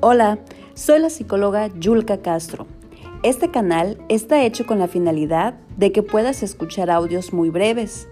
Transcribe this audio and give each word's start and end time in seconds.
Hola, 0.00 0.38
soy 0.74 1.00
la 1.00 1.10
psicóloga 1.10 1.72
Yulka 1.76 2.18
Castro. 2.18 2.68
Este 3.24 3.50
canal 3.50 3.98
está 4.08 4.44
hecho 4.44 4.64
con 4.64 4.78
la 4.78 4.86
finalidad 4.86 5.54
de 5.76 5.90
que 5.90 6.04
puedas 6.04 6.44
escuchar 6.44 6.88
audios 6.88 7.32
muy 7.32 7.50
breves, 7.50 8.06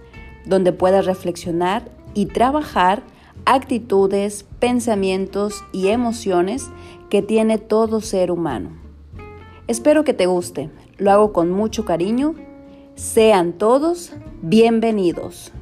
donde 0.46 0.72
puedas 0.72 1.07
reflexionar 1.07 1.88
y 2.12 2.27
trabajar 2.27 3.04
actitudes, 3.45 4.45
pensamientos 4.59 5.64
y 5.72 5.86
emociones 5.86 6.70
que 7.09 7.22
tiene 7.22 7.57
todo 7.57 8.00
ser 8.00 8.32
humano. 8.32 8.71
Espero 9.68 10.03
que 10.03 10.12
te 10.12 10.27
guste, 10.27 10.71
lo 10.98 11.12
hago 11.12 11.32
con 11.32 11.53
mucho 11.53 11.84
cariño. 11.84 12.34
Sean 12.96 13.53
todos 13.53 14.12
bienvenidos. 14.43 15.53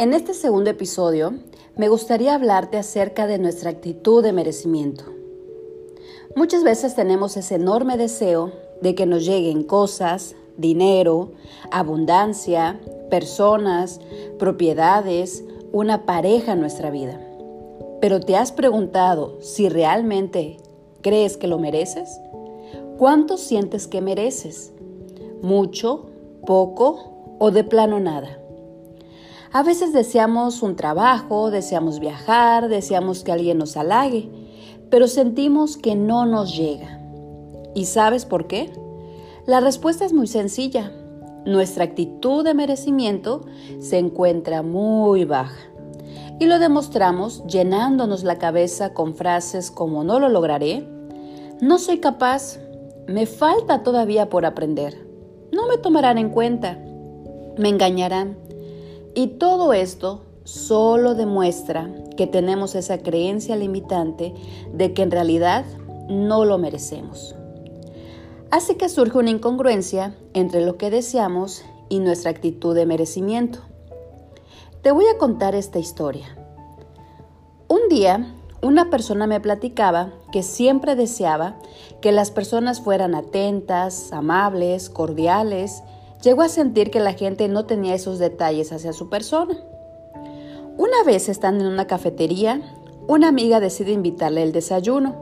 En 0.00 0.14
este 0.14 0.32
segundo 0.32 0.70
episodio 0.70 1.34
me 1.76 1.90
gustaría 1.90 2.34
hablarte 2.34 2.78
acerca 2.78 3.26
de 3.26 3.38
nuestra 3.38 3.68
actitud 3.68 4.22
de 4.22 4.32
merecimiento. 4.32 5.04
Muchas 6.34 6.64
veces 6.64 6.94
tenemos 6.94 7.36
ese 7.36 7.56
enorme 7.56 7.98
deseo 7.98 8.50
de 8.80 8.94
que 8.94 9.04
nos 9.04 9.26
lleguen 9.26 9.62
cosas, 9.62 10.36
dinero, 10.56 11.32
abundancia, 11.70 12.80
personas, 13.10 14.00
propiedades, 14.38 15.44
una 15.70 16.06
pareja 16.06 16.52
en 16.52 16.60
nuestra 16.60 16.90
vida. 16.90 17.20
Pero 18.00 18.20
¿te 18.20 18.36
has 18.36 18.52
preguntado 18.52 19.36
si 19.42 19.68
realmente 19.68 20.56
crees 21.02 21.36
que 21.36 21.46
lo 21.46 21.58
mereces? 21.58 22.08
¿Cuánto 22.96 23.36
sientes 23.36 23.86
que 23.86 24.00
mereces? 24.00 24.72
¿Mucho? 25.42 26.06
¿Poco? 26.46 27.36
¿O 27.38 27.50
de 27.50 27.64
plano 27.64 28.00
nada? 28.00 28.39
A 29.52 29.64
veces 29.64 29.92
deseamos 29.92 30.62
un 30.62 30.76
trabajo, 30.76 31.50
deseamos 31.50 31.98
viajar, 31.98 32.68
deseamos 32.68 33.24
que 33.24 33.32
alguien 33.32 33.58
nos 33.58 33.76
halague, 33.76 34.28
pero 34.90 35.08
sentimos 35.08 35.76
que 35.76 35.96
no 35.96 36.24
nos 36.24 36.56
llega. 36.56 37.00
¿Y 37.74 37.86
sabes 37.86 38.26
por 38.26 38.46
qué? 38.46 38.72
La 39.46 39.58
respuesta 39.58 40.04
es 40.04 40.12
muy 40.12 40.28
sencilla. 40.28 40.92
Nuestra 41.44 41.82
actitud 41.82 42.44
de 42.44 42.54
merecimiento 42.54 43.40
se 43.80 43.98
encuentra 43.98 44.62
muy 44.62 45.24
baja. 45.24 45.58
Y 46.38 46.46
lo 46.46 46.60
demostramos 46.60 47.44
llenándonos 47.48 48.22
la 48.22 48.38
cabeza 48.38 48.94
con 48.94 49.16
frases 49.16 49.72
como 49.72 50.04
no 50.04 50.20
lo 50.20 50.28
lograré, 50.28 50.88
no 51.60 51.78
soy 51.80 51.98
capaz, 51.98 52.58
me 53.08 53.26
falta 53.26 53.82
todavía 53.82 54.30
por 54.30 54.46
aprender, 54.46 55.06
no 55.52 55.66
me 55.66 55.76
tomarán 55.76 56.18
en 56.18 56.30
cuenta, 56.30 56.78
me 57.58 57.68
engañarán, 57.68 58.38
y 59.14 59.28
todo 59.38 59.72
esto 59.72 60.22
solo 60.44 61.14
demuestra 61.14 61.90
que 62.16 62.26
tenemos 62.26 62.74
esa 62.74 62.98
creencia 62.98 63.56
limitante 63.56 64.34
de 64.72 64.92
que 64.94 65.02
en 65.02 65.10
realidad 65.10 65.64
no 66.08 66.44
lo 66.44 66.58
merecemos. 66.58 67.34
Así 68.50 68.74
que 68.74 68.88
surge 68.88 69.16
una 69.18 69.30
incongruencia 69.30 70.14
entre 70.34 70.64
lo 70.64 70.76
que 70.76 70.90
deseamos 70.90 71.64
y 71.88 72.00
nuestra 72.00 72.30
actitud 72.30 72.74
de 72.74 72.86
merecimiento. 72.86 73.60
Te 74.82 74.90
voy 74.90 75.04
a 75.06 75.18
contar 75.18 75.54
esta 75.54 75.78
historia. 75.78 76.36
Un 77.68 77.88
día, 77.88 78.34
una 78.62 78.90
persona 78.90 79.26
me 79.26 79.40
platicaba 79.40 80.12
que 80.32 80.42
siempre 80.42 80.96
deseaba 80.96 81.56
que 82.00 82.12
las 82.12 82.30
personas 82.30 82.80
fueran 82.80 83.14
atentas, 83.14 84.12
amables, 84.12 84.90
cordiales 84.90 85.82
llegó 86.22 86.42
a 86.42 86.48
sentir 86.48 86.90
que 86.90 87.00
la 87.00 87.12
gente 87.14 87.48
no 87.48 87.66
tenía 87.66 87.94
esos 87.94 88.18
detalles 88.18 88.72
hacia 88.72 88.92
su 88.92 89.08
persona. 89.08 89.56
Una 90.76 91.02
vez 91.04 91.28
estando 91.28 91.64
en 91.64 91.70
una 91.70 91.86
cafetería, 91.86 92.60
una 93.06 93.28
amiga 93.28 93.60
decide 93.60 93.92
invitarle 93.92 94.42
el 94.42 94.52
desayuno, 94.52 95.14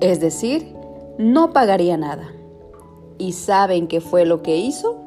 es 0.00 0.20
decir, 0.20 0.74
no 1.18 1.52
pagaría 1.52 1.96
nada. 1.96 2.32
¿Y 3.18 3.32
saben 3.32 3.86
qué 3.86 4.00
fue 4.00 4.26
lo 4.26 4.42
que 4.42 4.56
hizo? 4.56 5.00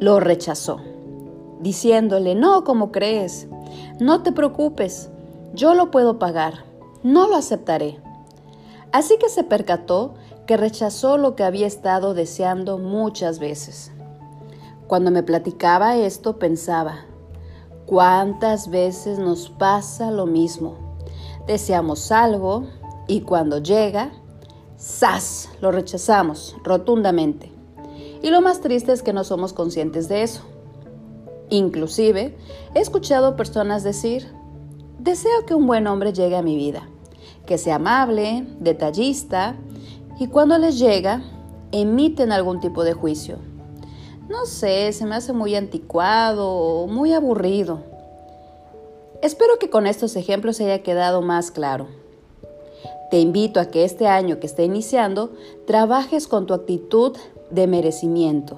Lo 0.00 0.20
rechazó, 0.20 0.80
diciéndole, 1.60 2.34
no, 2.34 2.64
como 2.64 2.90
crees? 2.90 3.46
No 4.00 4.22
te 4.22 4.32
preocupes, 4.32 5.10
yo 5.52 5.74
lo 5.74 5.90
puedo 5.90 6.18
pagar, 6.18 6.64
no 7.02 7.28
lo 7.28 7.36
aceptaré. 7.36 7.98
Así 8.90 9.18
que 9.18 9.28
se 9.28 9.44
percató 9.44 10.14
que 10.46 10.56
rechazó 10.56 11.18
lo 11.18 11.36
que 11.36 11.44
había 11.44 11.66
estado 11.66 12.14
deseando 12.14 12.78
muchas 12.78 13.38
veces. 13.38 13.92
Cuando 14.88 15.10
me 15.10 15.22
platicaba 15.22 15.98
esto 15.98 16.38
pensaba, 16.38 17.04
¿cuántas 17.84 18.70
veces 18.70 19.18
nos 19.18 19.50
pasa 19.50 20.10
lo 20.10 20.24
mismo? 20.24 20.96
Deseamos 21.46 22.10
algo 22.10 22.64
y 23.06 23.20
cuando 23.20 23.58
llega, 23.58 24.12
¡zas! 24.78 25.50
Lo 25.60 25.72
rechazamos 25.72 26.56
rotundamente. 26.64 27.52
Y 28.22 28.30
lo 28.30 28.40
más 28.40 28.62
triste 28.62 28.92
es 28.92 29.02
que 29.02 29.12
no 29.12 29.24
somos 29.24 29.52
conscientes 29.52 30.08
de 30.08 30.22
eso. 30.22 30.40
Inclusive, 31.50 32.38
he 32.74 32.80
escuchado 32.80 33.36
personas 33.36 33.84
decir, 33.84 34.26
deseo 34.98 35.44
que 35.44 35.54
un 35.54 35.66
buen 35.66 35.86
hombre 35.86 36.14
llegue 36.14 36.36
a 36.36 36.42
mi 36.42 36.56
vida, 36.56 36.88
que 37.44 37.58
sea 37.58 37.74
amable, 37.74 38.46
detallista, 38.58 39.54
y 40.18 40.28
cuando 40.28 40.56
les 40.56 40.78
llega, 40.78 41.20
emiten 41.72 42.32
algún 42.32 42.60
tipo 42.60 42.84
de 42.84 42.94
juicio 42.94 43.47
no 44.28 44.44
sé, 44.44 44.92
se 44.92 45.06
me 45.06 45.14
hace 45.14 45.32
muy 45.32 45.54
anticuado 45.54 46.86
muy 46.86 47.12
aburrido. 47.12 47.80
Espero 49.22 49.58
que 49.58 49.70
con 49.70 49.86
estos 49.86 50.16
ejemplos 50.16 50.60
haya 50.60 50.82
quedado 50.82 51.22
más 51.22 51.50
claro. 51.50 51.86
Te 53.10 53.18
invito 53.20 53.58
a 53.58 53.66
que 53.66 53.84
este 53.84 54.06
año 54.06 54.38
que 54.38 54.46
está 54.46 54.62
iniciando 54.62 55.30
trabajes 55.66 56.28
con 56.28 56.46
tu 56.46 56.54
actitud 56.54 57.16
de 57.50 57.66
merecimiento. 57.66 58.56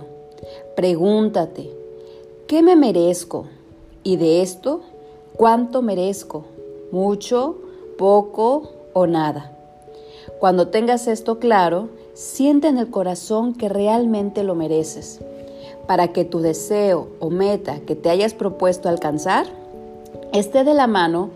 Pregúntate, 0.74 1.70
¿qué 2.48 2.62
me 2.62 2.74
merezco? 2.74 3.46
Y 4.02 4.16
de 4.16 4.42
esto, 4.42 4.80
¿cuánto 5.36 5.82
merezco? 5.82 6.44
¿Mucho, 6.90 7.56
poco 7.96 8.72
o 8.92 9.06
nada? 9.06 9.56
Cuando 10.40 10.68
tengas 10.68 11.06
esto 11.06 11.38
claro, 11.38 11.90
siente 12.14 12.68
en 12.68 12.78
el 12.78 12.90
corazón 12.90 13.54
que 13.54 13.68
realmente 13.68 14.42
lo 14.42 14.54
mereces 14.54 15.20
para 15.86 16.08
que 16.08 16.24
tu 16.24 16.40
deseo 16.40 17.08
o 17.18 17.30
meta 17.30 17.80
que 17.80 17.96
te 17.96 18.10
hayas 18.10 18.34
propuesto 18.34 18.88
alcanzar 18.88 19.46
esté 20.32 20.64
de 20.64 20.74
la 20.74 20.86
mano 20.86 21.30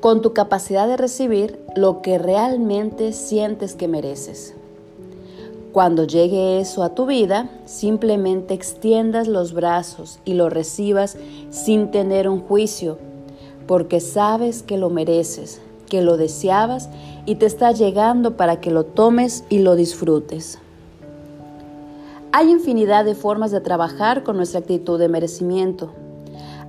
con 0.00 0.22
tu 0.22 0.32
capacidad 0.32 0.86
de 0.86 0.96
recibir 0.96 1.58
lo 1.74 2.02
que 2.02 2.18
realmente 2.18 3.12
sientes 3.12 3.74
que 3.74 3.88
mereces. 3.88 4.54
Cuando 5.72 6.04
llegue 6.04 6.60
eso 6.60 6.84
a 6.84 6.90
tu 6.90 7.06
vida, 7.06 7.48
simplemente 7.64 8.54
extiendas 8.54 9.26
los 9.26 9.52
brazos 9.52 10.20
y 10.24 10.34
lo 10.34 10.48
recibas 10.48 11.16
sin 11.50 11.90
tener 11.90 12.28
un 12.28 12.40
juicio, 12.40 12.98
porque 13.66 13.98
sabes 13.98 14.62
que 14.62 14.78
lo 14.78 14.88
mereces, 14.90 15.60
que 15.88 16.00
lo 16.02 16.16
deseabas 16.16 16.90
y 17.26 17.36
te 17.36 17.46
está 17.46 17.72
llegando 17.72 18.36
para 18.36 18.60
que 18.60 18.70
lo 18.70 18.84
tomes 18.84 19.44
y 19.48 19.58
lo 19.60 19.74
disfrutes. 19.74 20.58
Hay 22.36 22.50
infinidad 22.50 23.04
de 23.04 23.14
formas 23.14 23.52
de 23.52 23.60
trabajar 23.60 24.24
con 24.24 24.36
nuestra 24.36 24.58
actitud 24.58 24.98
de 24.98 25.08
merecimiento. 25.08 25.92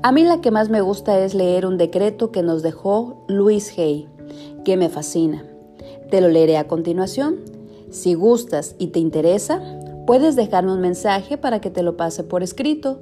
A 0.04 0.12
mí 0.12 0.24
la 0.24 0.40
que 0.40 0.52
más 0.52 0.70
me 0.70 0.82
gusta 0.82 1.18
es 1.22 1.34
leer 1.34 1.66
un 1.66 1.80
decreto 1.80 2.32
que 2.32 2.44
nos 2.44 2.62
dejó 2.62 3.26
Luis 3.28 3.76
Hay, 3.76 4.08
que 4.64 4.78
me 4.78 4.90
fascina. 4.90 5.44
Te 6.12 6.22
lo 6.22 6.28
leeré 6.28 6.60
a 6.60 6.68
continuación. 6.68 7.40
Si 7.90 8.14
gustas 8.14 8.76
y 8.78 8.90
te 8.90 9.00
interesa, 9.00 9.60
puedes 10.06 10.36
dejarme 10.36 10.72
un 10.72 10.82
mensaje 10.82 11.36
para 11.36 11.62
que 11.62 11.72
te 11.72 11.82
lo 11.82 11.98
pase 11.98 12.24
por 12.24 12.44
escrito 12.44 13.02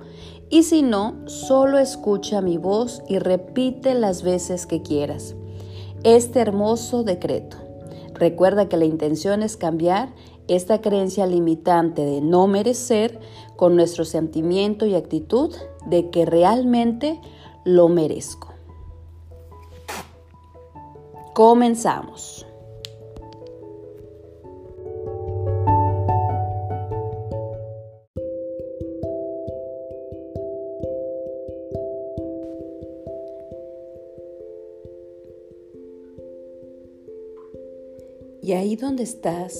y 0.49 0.63
si 0.63 0.83
no, 0.83 1.15
solo 1.25 1.79
escucha 1.79 2.39
mi 2.39 2.57
voz 2.57 3.03
y 3.09 3.19
repite 3.19 3.93
las 3.93 4.23
veces 4.23 4.65
que 4.67 4.81
quieras. 4.81 5.35
Este 6.05 6.39
hermoso 6.39 7.03
decreto. 7.03 7.57
Recuerda 8.13 8.69
que 8.69 8.77
la 8.77 8.85
intención 8.85 9.43
es 9.43 9.57
cambiar 9.57 10.13
esta 10.47 10.81
creencia 10.81 11.25
limitante 11.25 12.03
de 12.03 12.21
no 12.21 12.47
merecer 12.47 13.19
con 13.55 13.75
nuestro 13.75 14.05
sentimiento 14.05 14.85
y 14.85 14.95
actitud 14.95 15.53
de 15.85 16.09
que 16.09 16.25
realmente 16.25 17.19
lo 17.63 17.87
merezco. 17.87 18.49
Comenzamos. 21.33 22.45
Y 38.43 38.51
ahí 38.51 38.75
donde 38.75 39.03
estás, 39.03 39.57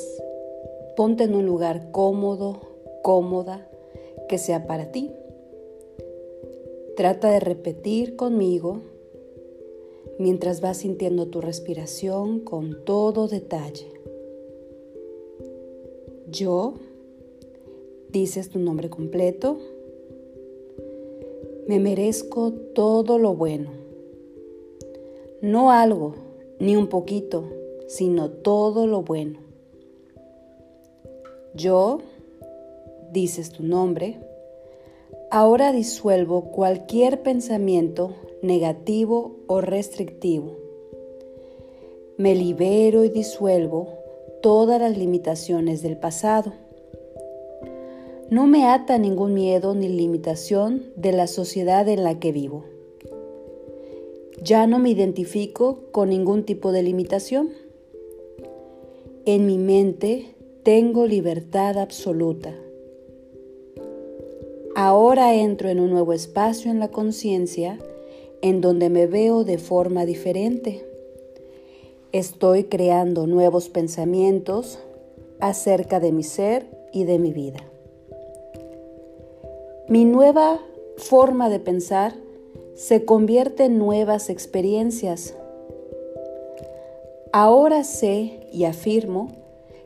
ponte 0.96 1.24
en 1.24 1.36
un 1.36 1.46
lugar 1.46 1.92
cómodo, 1.92 2.62
cómoda, 3.02 3.70
que 4.28 4.38
sea 4.38 4.68
para 4.68 4.92
ti. 4.92 5.12
Trata 6.96 7.32
de 7.32 7.40
repetir 7.40 8.16
conmigo 8.16 8.82
mientras 10.20 10.62
vas 10.62 10.78
sintiendo 10.78 11.28
tu 11.28 11.42
respiración 11.42 12.40
con 12.40 12.84
todo 12.86 13.28
detalle. 13.28 13.88
Yo, 16.30 16.76
dices 18.10 18.50
tu 18.50 18.60
nombre 18.60 18.90
completo, 18.90 19.58
me 21.68 21.80
merezco 21.80 22.52
todo 22.52 23.18
lo 23.18 23.36
bueno, 23.36 23.72
no 25.42 25.72
algo, 25.72 26.16
ni 26.60 26.76
un 26.76 26.88
poquito, 26.88 27.46
sino 27.88 28.30
todo 28.30 28.88
lo 28.88 29.02
bueno. 29.02 29.43
Yo, 31.56 32.00
dices 33.12 33.52
tu 33.52 33.62
nombre, 33.62 34.18
ahora 35.30 35.72
disuelvo 35.72 36.46
cualquier 36.46 37.22
pensamiento 37.22 38.16
negativo 38.42 39.36
o 39.46 39.62
restrictivo. 39.62 40.58
Me 42.18 42.34
libero 42.34 43.04
y 43.04 43.10
disuelvo 43.10 43.90
todas 44.42 44.82
las 44.82 44.98
limitaciones 44.98 45.84
del 45.84 45.96
pasado. 45.96 46.54
No 48.32 48.48
me 48.48 48.66
ata 48.66 48.98
ningún 48.98 49.36
miedo 49.36 49.76
ni 49.76 49.90
limitación 49.90 50.92
de 50.96 51.12
la 51.12 51.28
sociedad 51.28 51.88
en 51.88 52.04
la 52.04 52.20
que 52.20 52.32
vivo. 52.32 52.64
Ya 54.42 54.66
no 54.66 54.80
me 54.80 54.90
identifico 54.90 55.82
con 55.92 56.10
ningún 56.10 56.46
tipo 56.46 56.72
de 56.72 56.82
limitación. 56.82 57.52
En 59.26 59.46
mi 59.46 59.60
mente 59.60 60.34
tengo 60.64 61.06
libertad 61.06 61.78
absoluta. 61.78 62.54
Ahora 64.76 65.36
entro 65.36 65.70
en 65.70 65.80
un 65.80 65.92
nuevo 65.92 66.14
espacio 66.14 66.72
en 66.72 66.80
la 66.80 66.90
conciencia 66.90 67.80
en 68.42 68.62
donde 68.62 68.90
me 68.90 69.06
veo 69.06 69.44
de 69.44 69.58
forma 69.58 70.06
diferente. 70.06 70.86
Estoy 72.12 72.66
creando 72.66 73.28
nuevos 73.28 73.70
pensamientos 73.70 74.80
acerca 75.40 76.00
de 76.00 76.12
mi 76.12 76.24
ser 76.24 76.66
y 76.92 77.04
de 77.04 77.20
mi 77.20 77.34
vida. 77.34 77.60
Mi 79.88 80.06
nueva 80.06 80.60
forma 80.98 81.50
de 81.50 81.60
pensar 81.60 82.16
se 82.76 83.06
convierte 83.06 83.66
en 83.66 83.78
nuevas 83.78 84.30
experiencias 84.30 85.36
Ahora 87.36 87.84
sé 87.84 88.48
y 88.52 88.66
afirmo 88.66 89.43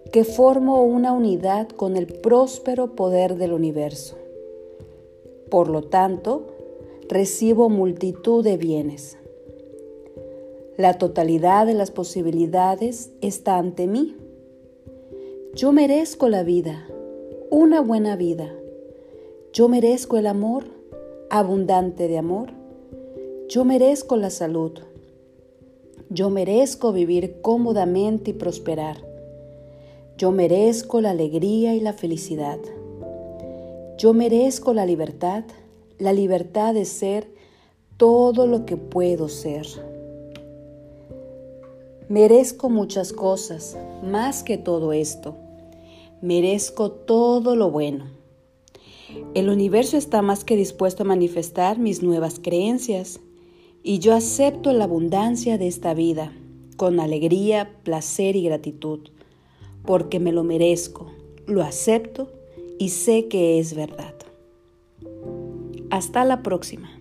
que 0.08 0.24
formo 0.24 0.84
una 0.84 1.12
unidad 1.12 1.70
con 1.70 1.98
el 1.98 2.08
próspero 2.08 2.96
poder 2.96 3.36
del 3.36 3.54
universo. 3.54 4.18
Por 5.50 5.70
lo 5.70 5.84
tanto, 5.84 6.48
recibo 7.08 7.70
multitud 7.70 8.44
de 8.44 8.58
bienes. 8.58 9.18
La 10.78 10.98
totalidad 10.98 11.66
de 11.66 11.74
las 11.74 11.92
posibilidades 11.92 13.12
está 13.22 13.58
ante 13.58 13.88
mí. 13.88 14.16
Yo 15.56 15.72
merezco 15.72 16.30
la 16.30 16.44
vida, 16.44 16.88
una 17.50 17.82
buena 17.82 18.16
vida. 18.16 18.54
Yo 19.54 19.70
merezco 19.70 20.18
el 20.18 20.28
amor, 20.28 20.66
abundante 21.30 22.08
de 22.08 22.18
amor. 22.18 22.52
Yo 23.48 23.66
merezco 23.66 24.18
la 24.18 24.30
salud 24.30 24.74
yo 26.10 26.30
merezco 26.30 26.94
vivir 26.94 27.42
cómodamente 27.42 28.32
y 28.32 28.34
prosperar. 28.34 29.04
Yo 30.18 30.32
merezco 30.32 31.00
la 31.00 31.12
alegría 31.12 31.76
y 31.76 31.80
la 31.80 31.94
felicidad. 31.94 32.58
Yo 34.00 34.14
merezco 34.14 34.74
la 34.74 34.84
libertad, 34.84 35.44
la 36.00 36.12
libertad 36.12 36.74
de 36.74 36.86
ser 36.86 37.32
todo 37.98 38.48
lo 38.48 38.66
que 38.66 38.78
puedo 38.78 39.30
ser. 39.30 39.68
Merezco 42.10 42.72
muchas 42.72 43.14
cosas, 43.14 43.78
más 44.04 44.42
que 44.42 44.58
todo 44.58 44.92
esto. 44.92 45.36
Merezco 46.24 46.90
todo 46.90 47.56
lo 47.56 47.70
bueno. 47.70 48.06
El 49.36 49.50
universo 49.50 49.98
está 49.98 50.24
más 50.24 50.44
que 50.44 50.56
dispuesto 50.56 51.04
a 51.04 51.06
manifestar 51.06 51.78
mis 51.78 52.02
nuevas 52.02 52.40
creencias 52.40 53.20
y 53.84 54.00
yo 54.00 54.16
acepto 54.16 54.74
la 54.74 54.86
abundancia 54.86 55.60
de 55.60 55.68
esta 55.68 55.94
vida 55.94 56.34
con 56.76 57.00
alegría, 57.00 57.72
placer 57.84 58.36
y 58.36 58.44
gratitud, 58.44 59.10
porque 59.86 60.20
me 60.20 60.32
lo 60.32 60.44
merezco, 60.44 61.12
lo 61.46 61.64
acepto 61.64 62.32
y 62.80 62.90
sé 62.90 63.28
que 63.28 63.60
es 63.60 63.76
verdad. 63.76 64.16
Hasta 65.90 66.26
la 66.26 66.44
próxima. 66.44 66.97